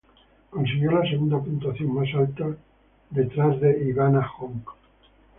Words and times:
Consiguió 0.49 0.93
la 0.93 1.07
segunda 1.07 1.37
puntuación 1.37 1.93
más 1.93 2.07
alta 2.15 2.43
por 2.45 2.57
detrás 3.11 3.61
de 3.61 3.83
Ivana 3.87 4.23
Hong. 4.29 4.61